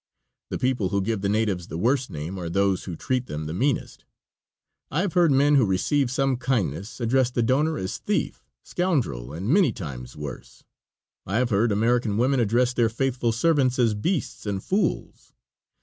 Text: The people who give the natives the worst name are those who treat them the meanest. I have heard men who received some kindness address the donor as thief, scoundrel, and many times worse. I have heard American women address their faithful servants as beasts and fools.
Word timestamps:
The 0.49 0.57
people 0.57 0.89
who 0.89 0.99
give 1.03 1.21
the 1.21 1.29
natives 1.29 1.67
the 1.67 1.77
worst 1.77 2.09
name 2.09 2.39
are 2.39 2.49
those 2.49 2.85
who 2.85 2.95
treat 2.95 3.27
them 3.27 3.45
the 3.45 3.53
meanest. 3.53 4.03
I 4.89 5.01
have 5.01 5.13
heard 5.13 5.31
men 5.31 5.53
who 5.53 5.63
received 5.67 6.09
some 6.09 6.37
kindness 6.37 6.99
address 6.99 7.29
the 7.29 7.43
donor 7.43 7.77
as 7.77 7.99
thief, 7.99 8.43
scoundrel, 8.63 9.31
and 9.31 9.47
many 9.47 9.71
times 9.71 10.15
worse. 10.15 10.63
I 11.27 11.37
have 11.37 11.51
heard 11.51 11.71
American 11.71 12.17
women 12.17 12.39
address 12.39 12.73
their 12.73 12.89
faithful 12.89 13.31
servants 13.31 13.77
as 13.77 13.93
beasts 13.93 14.47
and 14.47 14.63
fools. 14.63 15.33